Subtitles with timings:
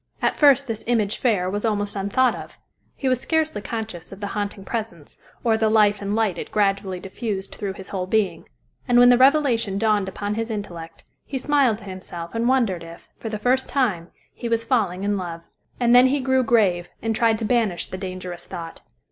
[0.19, 2.57] At first this "image fair" was almost unthought of;
[2.95, 6.99] he was scarcely conscious of the haunting presence, or the life and light it gradually
[6.99, 8.49] diffused through his whole being.
[8.87, 13.09] And when the revelation dawned upon his intellect, he smiled to himself and wondered if,
[13.19, 15.43] for the first time, he was falling in love;
[15.79, 18.81] and then he grew grave, and tried to banish the dangerous thought.